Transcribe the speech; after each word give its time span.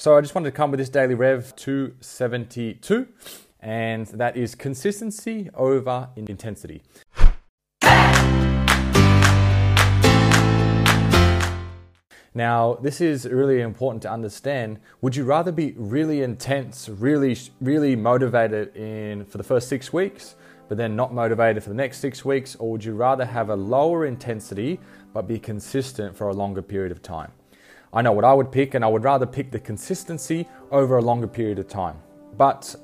So 0.00 0.16
I 0.16 0.20
just 0.20 0.32
wanted 0.32 0.50
to 0.50 0.56
come 0.56 0.70
with 0.70 0.78
this 0.78 0.88
daily 0.88 1.16
rev 1.16 1.56
272, 1.56 3.08
and 3.58 4.06
that 4.06 4.36
is 4.36 4.54
consistency 4.54 5.50
over 5.54 6.10
intensity. 6.14 6.84
Now, 12.32 12.74
this 12.80 13.00
is 13.00 13.26
really 13.26 13.60
important 13.60 14.02
to 14.02 14.10
understand. 14.12 14.78
Would 15.00 15.16
you 15.16 15.24
rather 15.24 15.50
be 15.50 15.74
really 15.76 16.22
intense, 16.22 16.88
really, 16.88 17.36
really 17.60 17.96
motivated 17.96 18.76
in 18.76 19.24
for 19.24 19.38
the 19.38 19.42
first 19.42 19.68
six 19.68 19.92
weeks, 19.92 20.36
but 20.68 20.78
then 20.78 20.94
not 20.94 21.12
motivated 21.12 21.64
for 21.64 21.70
the 21.70 21.74
next 21.74 21.98
six 21.98 22.24
weeks, 22.24 22.54
or 22.54 22.70
would 22.70 22.84
you 22.84 22.94
rather 22.94 23.24
have 23.24 23.50
a 23.50 23.56
lower 23.56 24.06
intensity 24.06 24.78
but 25.12 25.26
be 25.26 25.40
consistent 25.40 26.16
for 26.16 26.28
a 26.28 26.32
longer 26.32 26.62
period 26.62 26.92
of 26.92 27.02
time? 27.02 27.32
I 27.92 28.02
know 28.02 28.12
what 28.12 28.24
I 28.24 28.34
would 28.34 28.52
pick, 28.52 28.74
and 28.74 28.84
I 28.84 28.88
would 28.88 29.04
rather 29.04 29.26
pick 29.26 29.50
the 29.50 29.58
consistency 29.58 30.46
over 30.70 30.98
a 30.98 31.02
longer 31.02 31.26
period 31.26 31.58
of 31.58 31.68
time. 31.68 31.96
But 32.36 32.74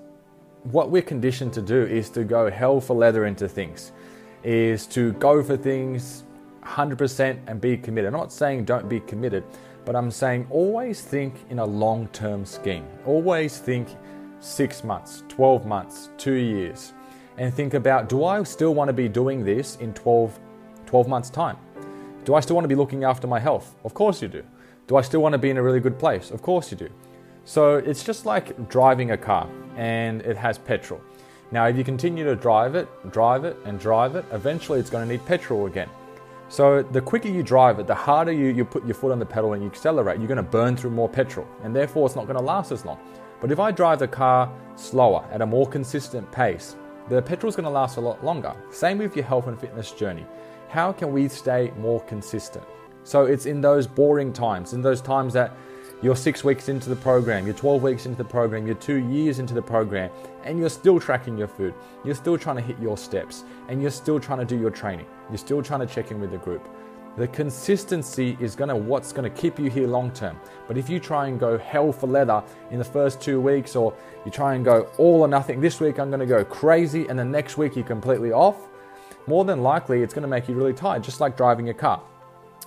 what 0.64 0.90
we're 0.90 1.02
conditioned 1.02 1.52
to 1.54 1.62
do 1.62 1.82
is 1.82 2.08
to 2.10 2.24
go 2.24 2.50
hell 2.50 2.80
for 2.80 2.96
leather 2.96 3.26
into 3.26 3.48
things, 3.48 3.92
is 4.42 4.86
to 4.88 5.12
go 5.14 5.42
for 5.42 5.56
things 5.56 6.24
100% 6.64 7.38
and 7.46 7.60
be 7.60 7.76
committed. 7.76 8.14
I'm 8.14 8.18
not 8.18 8.32
saying 8.32 8.64
don't 8.64 8.88
be 8.88 9.00
committed, 9.00 9.44
but 9.84 9.94
I'm 9.94 10.10
saying 10.10 10.46
always 10.50 11.02
think 11.02 11.34
in 11.50 11.58
a 11.58 11.64
long 11.64 12.08
term 12.08 12.46
scheme. 12.46 12.86
Always 13.04 13.58
think 13.58 13.88
six 14.40 14.82
months, 14.84 15.22
12 15.28 15.66
months, 15.66 16.10
two 16.16 16.34
years, 16.34 16.94
and 17.36 17.52
think 17.52 17.74
about 17.74 18.08
do 18.08 18.24
I 18.24 18.42
still 18.44 18.74
want 18.74 18.88
to 18.88 18.94
be 18.94 19.08
doing 19.08 19.44
this 19.44 19.76
in 19.76 19.92
12, 19.92 20.38
12 20.86 21.08
months' 21.08 21.30
time? 21.30 21.58
Do 22.24 22.34
I 22.34 22.40
still 22.40 22.56
want 22.56 22.64
to 22.64 22.68
be 22.68 22.74
looking 22.74 23.04
after 23.04 23.26
my 23.26 23.38
health? 23.38 23.74
Of 23.84 23.92
course 23.92 24.22
you 24.22 24.28
do. 24.28 24.42
Do 24.86 24.96
I 24.96 25.02
still 25.02 25.22
want 25.22 25.32
to 25.32 25.38
be 25.38 25.48
in 25.48 25.56
a 25.56 25.62
really 25.62 25.80
good 25.80 25.98
place? 25.98 26.30
Of 26.30 26.42
course 26.42 26.70
you 26.70 26.76
do. 26.76 26.90
So 27.44 27.76
it's 27.76 28.04
just 28.04 28.26
like 28.26 28.68
driving 28.68 29.12
a 29.12 29.16
car 29.16 29.48
and 29.76 30.20
it 30.22 30.36
has 30.36 30.58
petrol. 30.58 31.00
Now, 31.52 31.66
if 31.66 31.76
you 31.76 31.84
continue 31.84 32.24
to 32.24 32.36
drive 32.36 32.74
it, 32.74 32.88
drive 33.10 33.44
it, 33.44 33.56
and 33.64 33.78
drive 33.78 34.16
it, 34.16 34.24
eventually 34.32 34.80
it's 34.80 34.90
going 34.90 35.06
to 35.06 35.10
need 35.10 35.24
petrol 35.24 35.66
again. 35.66 35.88
So 36.48 36.82
the 36.82 37.00
quicker 37.00 37.28
you 37.28 37.42
drive 37.42 37.78
it, 37.78 37.86
the 37.86 37.94
harder 37.94 38.32
you, 38.32 38.46
you 38.46 38.64
put 38.64 38.84
your 38.84 38.94
foot 38.94 39.12
on 39.12 39.18
the 39.18 39.26
pedal 39.26 39.54
and 39.54 39.62
you 39.62 39.68
accelerate, 39.68 40.18
you're 40.18 40.28
going 40.28 40.36
to 40.36 40.42
burn 40.42 40.76
through 40.76 40.90
more 40.90 41.08
petrol, 41.08 41.46
and 41.62 41.74
therefore 41.74 42.06
it's 42.06 42.16
not 42.16 42.26
going 42.26 42.38
to 42.38 42.44
last 42.44 42.70
as 42.70 42.84
long. 42.84 42.98
But 43.40 43.50
if 43.50 43.58
I 43.58 43.70
drive 43.70 44.00
the 44.00 44.08
car 44.08 44.52
slower 44.76 45.26
at 45.32 45.40
a 45.40 45.46
more 45.46 45.66
consistent 45.66 46.30
pace, 46.30 46.76
the 47.08 47.22
petrol 47.22 47.48
is 47.48 47.56
going 47.56 47.64
to 47.64 47.70
last 47.70 47.96
a 47.96 48.00
lot 48.00 48.22
longer. 48.24 48.54
Same 48.70 48.98
with 48.98 49.16
your 49.16 49.24
health 49.24 49.46
and 49.46 49.58
fitness 49.58 49.92
journey. 49.92 50.26
How 50.68 50.92
can 50.92 51.12
we 51.12 51.28
stay 51.28 51.72
more 51.78 52.02
consistent? 52.02 52.64
So 53.04 53.26
it's 53.26 53.46
in 53.46 53.60
those 53.60 53.86
boring 53.86 54.32
times, 54.32 54.72
in 54.72 54.82
those 54.82 55.00
times 55.00 55.34
that 55.34 55.56
you're 56.02 56.16
six 56.16 56.42
weeks 56.42 56.68
into 56.68 56.90
the 56.90 56.96
program, 56.96 57.46
you're 57.46 57.54
12 57.54 57.82
weeks 57.82 58.06
into 58.06 58.18
the 58.18 58.28
program, 58.28 58.66
you're 58.66 58.74
two 58.76 58.96
years 58.96 59.38
into 59.38 59.54
the 59.54 59.62
program, 59.62 60.10
and 60.42 60.58
you're 60.58 60.68
still 60.68 60.98
tracking 60.98 61.38
your 61.38 61.48
food. 61.48 61.74
You're 62.04 62.14
still 62.14 62.36
trying 62.36 62.56
to 62.56 62.62
hit 62.62 62.78
your 62.78 62.98
steps, 62.98 63.44
and 63.68 63.80
you're 63.80 63.90
still 63.90 64.18
trying 64.18 64.40
to 64.40 64.44
do 64.44 64.58
your 64.58 64.70
training. 64.70 65.06
You're 65.28 65.38
still 65.38 65.62
trying 65.62 65.80
to 65.80 65.86
check 65.86 66.10
in 66.10 66.20
with 66.20 66.30
the 66.30 66.38
group. 66.38 66.68
The 67.16 67.28
consistency 67.28 68.36
is 68.40 68.56
gonna 68.56 68.76
what's 68.76 69.12
gonna 69.12 69.30
keep 69.30 69.58
you 69.58 69.70
here 69.70 69.86
long 69.86 70.10
term. 70.10 70.36
But 70.66 70.76
if 70.76 70.90
you 70.90 70.98
try 70.98 71.28
and 71.28 71.38
go 71.38 71.56
hell 71.56 71.92
for 71.92 72.08
leather 72.08 72.42
in 72.70 72.78
the 72.78 72.84
first 72.84 73.20
two 73.20 73.40
weeks, 73.40 73.76
or 73.76 73.94
you 74.24 74.32
try 74.32 74.54
and 74.54 74.64
go 74.64 74.88
all 74.98 75.20
or 75.20 75.28
nothing, 75.28 75.60
this 75.60 75.78
week 75.78 76.00
I'm 76.00 76.10
gonna 76.10 76.26
go 76.26 76.44
crazy, 76.44 77.06
and 77.06 77.18
the 77.18 77.24
next 77.24 77.56
week 77.56 77.76
you're 77.76 77.84
completely 77.84 78.32
off, 78.32 78.56
more 79.26 79.44
than 79.44 79.62
likely 79.62 80.02
it's 80.02 80.12
gonna 80.12 80.26
make 80.26 80.48
you 80.48 80.54
really 80.54 80.74
tired, 80.74 81.04
just 81.04 81.20
like 81.20 81.36
driving 81.36 81.68
a 81.68 81.74
car. 81.74 82.02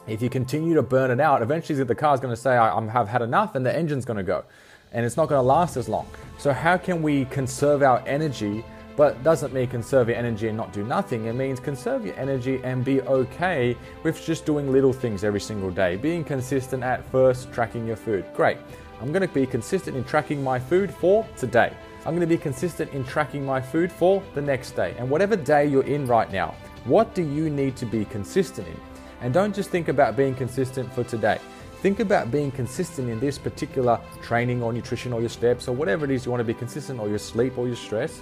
If 0.05 0.21
you 0.21 0.29
continue 0.29 0.73
to 0.75 0.81
burn 0.81 1.11
it 1.11 1.19
out, 1.19 1.41
eventually 1.41 1.83
the 1.83 1.95
car's 1.95 2.19
going 2.19 2.33
to 2.33 2.39
say, 2.39 2.55
I 2.55 2.89
have 2.89 3.07
had 3.07 3.21
enough, 3.21 3.55
and 3.55 3.65
the 3.65 3.75
engine's 3.75 4.05
going 4.05 4.17
to 4.17 4.23
go. 4.23 4.43
And 4.91 5.05
it's 5.05 5.17
not 5.17 5.27
going 5.27 5.39
to 5.39 5.43
last 5.43 5.75
as 5.75 5.89
long. 5.89 6.07
So, 6.37 6.53
how 6.53 6.77
can 6.77 7.01
we 7.01 7.25
conserve 7.25 7.83
our 7.83 8.01
energy? 8.07 8.63
But 8.95 9.21
doesn't 9.23 9.53
mean 9.53 9.67
conserve 9.67 10.09
your 10.09 10.17
energy 10.17 10.47
and 10.47 10.57
not 10.57 10.73
do 10.73 10.83
nothing. 10.83 11.25
It 11.25 11.33
means 11.33 11.59
conserve 11.59 12.03
your 12.03 12.15
energy 12.15 12.59
and 12.63 12.83
be 12.83 13.01
okay 13.01 13.77
with 14.01 14.25
just 14.25 14.45
doing 14.45 14.71
little 14.71 14.91
things 14.91 15.23
every 15.23 15.39
single 15.39 15.69
day. 15.69 15.97
Being 15.97 16.23
consistent 16.23 16.83
at 16.83 17.05
first, 17.11 17.51
tracking 17.53 17.85
your 17.85 17.95
food. 17.95 18.25
Great. 18.33 18.57
I'm 18.99 19.11
going 19.11 19.27
to 19.27 19.33
be 19.33 19.45
consistent 19.45 19.95
in 19.95 20.03
tracking 20.03 20.43
my 20.43 20.57
food 20.57 20.91
for 20.91 21.27
today. 21.37 21.73
I'm 21.99 22.15
going 22.15 22.21
to 22.21 22.25
be 22.25 22.37
consistent 22.37 22.91
in 22.93 23.03
tracking 23.03 23.45
my 23.45 23.61
food 23.61 23.91
for 23.91 24.23
the 24.33 24.41
next 24.41 24.71
day. 24.71 24.95
And 24.97 25.07
whatever 25.07 25.35
day 25.35 25.67
you're 25.67 25.83
in 25.83 26.07
right 26.07 26.31
now, 26.31 26.55
what 26.85 27.13
do 27.13 27.21
you 27.21 27.51
need 27.51 27.75
to 27.77 27.85
be 27.85 28.05
consistent 28.05 28.67
in? 28.67 28.79
And 29.21 29.33
don't 29.33 29.55
just 29.55 29.69
think 29.69 29.87
about 29.87 30.15
being 30.15 30.35
consistent 30.35 30.93
for 30.93 31.03
today. 31.03 31.39
Think 31.81 31.99
about 31.99 32.31
being 32.31 32.51
consistent 32.51 33.09
in 33.09 33.19
this 33.19 33.37
particular 33.37 33.99
training 34.21 34.63
or 34.63 34.73
nutrition 34.73 35.13
or 35.13 35.19
your 35.19 35.29
steps 35.29 35.67
or 35.67 35.75
whatever 35.75 36.05
it 36.05 36.11
is 36.11 36.25
you 36.25 36.31
want 36.31 36.41
to 36.41 36.45
be 36.45 36.53
consistent 36.53 36.99
or 36.99 37.07
your 37.07 37.19
sleep 37.19 37.57
or 37.57 37.67
your 37.67 37.75
stress. 37.75 38.21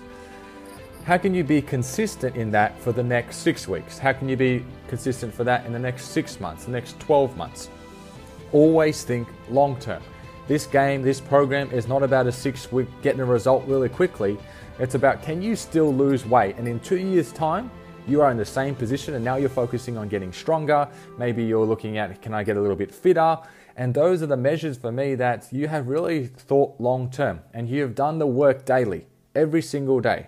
How 1.05 1.17
can 1.17 1.33
you 1.33 1.43
be 1.43 1.61
consistent 1.61 2.35
in 2.35 2.51
that 2.51 2.79
for 2.79 2.91
the 2.91 3.03
next 3.03 3.37
six 3.37 3.67
weeks? 3.67 3.97
How 3.97 4.11
can 4.11 4.27
you 4.27 4.35
be 4.35 4.65
consistent 4.87 5.33
for 5.33 5.43
that 5.43 5.65
in 5.65 5.71
the 5.71 5.79
next 5.79 6.05
six 6.05 6.39
months, 6.39 6.65
the 6.65 6.71
next 6.71 6.99
12 6.99 7.37
months? 7.37 7.69
Always 8.51 9.03
think 9.03 9.27
long 9.49 9.79
term. 9.79 10.01
This 10.47 10.67
game, 10.67 11.01
this 11.01 11.21
program 11.21 11.71
is 11.71 11.87
not 11.87 12.03
about 12.03 12.27
a 12.27 12.31
six 12.31 12.71
week 12.71 12.87
getting 13.01 13.21
a 13.21 13.25
result 13.25 13.65
really 13.67 13.89
quickly. 13.89 14.37
It's 14.79 14.95
about 14.95 15.23
can 15.23 15.41
you 15.41 15.55
still 15.55 15.93
lose 15.93 16.25
weight? 16.25 16.57
And 16.57 16.67
in 16.67 16.79
two 16.79 16.97
years' 16.97 17.31
time, 17.31 17.71
you 18.07 18.21
are 18.21 18.31
in 18.31 18.37
the 18.37 18.45
same 18.45 18.75
position 18.75 19.15
and 19.15 19.25
now 19.25 19.35
you're 19.35 19.49
focusing 19.49 19.97
on 19.97 20.07
getting 20.07 20.31
stronger. 20.31 20.87
Maybe 21.17 21.43
you're 21.43 21.65
looking 21.65 21.97
at 21.97 22.21
can 22.21 22.33
I 22.33 22.43
get 22.43 22.57
a 22.57 22.61
little 22.61 22.75
bit 22.75 22.93
fitter? 22.93 23.37
And 23.77 23.93
those 23.93 24.21
are 24.21 24.27
the 24.27 24.37
measures 24.37 24.77
for 24.77 24.91
me 24.91 25.15
that 25.15 25.47
you 25.51 25.67
have 25.67 25.87
really 25.87 26.27
thought 26.27 26.75
long 26.79 27.09
term 27.09 27.41
and 27.53 27.67
you 27.67 27.81
have 27.81 27.95
done 27.95 28.19
the 28.19 28.27
work 28.27 28.65
daily, 28.65 29.07
every 29.33 29.61
single 29.61 29.99
day. 29.99 30.27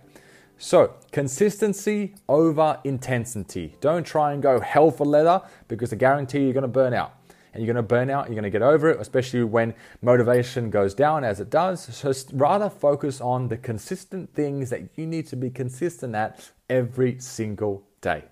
So, 0.60 0.96
consistency 1.12 2.16
over 2.28 2.80
intensity. 2.84 3.76
Don't 3.80 4.04
try 4.04 4.34
and 4.34 4.42
go 4.42 4.60
hell 4.60 4.90
for 4.90 5.06
leather 5.06 5.42
because 5.68 5.94
I 5.94 5.98
guarantee 5.98 6.44
you're 6.44 6.54
going 6.54 6.64
to 6.64 6.68
burn 6.68 6.96
out. 6.96 7.17
And 7.58 7.66
you're 7.66 7.74
going 7.74 7.84
to 7.84 7.88
burn 7.88 8.12
out, 8.12 8.28
you're 8.28 8.36
going 8.36 8.44
to 8.44 8.52
get 8.52 8.62
over 8.62 8.92
it, 8.92 9.00
especially 9.02 9.44
when 9.44 9.74
motivation 10.04 10.70
goes 10.70 10.94
down 10.94 11.24
as 11.24 11.40
it 11.40 11.50
does. 11.50 11.84
So, 11.96 12.14
rather 12.34 12.70
focus 12.70 13.20
on 13.20 13.48
the 13.48 13.58
consistent 13.58 14.32
things 14.36 14.70
that 14.70 14.96
you 14.96 15.08
need 15.08 15.26
to 15.28 15.36
be 15.36 15.50
consistent 15.50 16.14
at 16.14 16.52
every 16.70 17.20
single 17.20 17.84
day. 18.00 18.26